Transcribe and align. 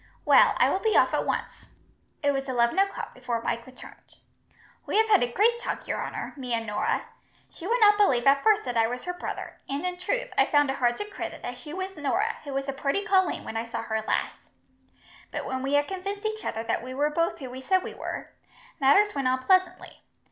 Well, 0.25 0.55
I 0.57 0.67
will 0.71 0.79
be 0.79 0.97
off 0.97 1.13
at 1.13 1.27
once." 1.27 1.67
It 2.23 2.31
was 2.31 2.49
eleven 2.49 2.79
o'clock 2.79 3.13
before 3.13 3.39
Mike 3.43 3.67
returned. 3.67 4.15
"We 4.87 4.97
have 4.97 5.07
had 5.07 5.21
a 5.21 5.31
great 5.31 5.59
talk, 5.59 5.87
your 5.87 6.03
honour, 6.03 6.33
me 6.35 6.55
and 6.55 6.65
Norah. 6.65 7.03
She 7.51 7.67
would 7.67 7.79
not 7.79 7.97
believe 7.99 8.25
at 8.25 8.41
first 8.41 8.63
that 8.63 8.75
I 8.75 8.87
was 8.87 9.03
her 9.03 9.13
brother, 9.13 9.59
and 9.69 9.85
in 9.85 9.97
truth, 9.97 10.33
I 10.35 10.47
found 10.47 10.71
it 10.71 10.77
hard 10.77 10.97
to 10.97 11.05
credit 11.05 11.43
that 11.43 11.55
she 11.55 11.71
was 11.71 11.95
Norah, 11.97 12.37
who 12.43 12.51
was 12.51 12.67
a 12.67 12.73
purty 12.73 13.03
colleen 13.05 13.43
when 13.43 13.55
I 13.57 13.65
saw 13.65 13.83
her 13.83 14.01
last; 14.01 14.39
but 15.29 15.45
when 15.45 15.61
we 15.61 15.75
had 15.75 15.87
convinced 15.87 16.25
each 16.25 16.43
other 16.43 16.63
that 16.63 16.81
we 16.81 16.95
were 16.95 17.11
both 17.11 17.37
who 17.37 17.51
we 17.51 17.61
said 17.61 17.83
we 17.83 17.93
were, 17.93 18.31
matters 18.79 19.13
went 19.13 19.27
on 19.27 19.43
pleasantly. 19.43 20.01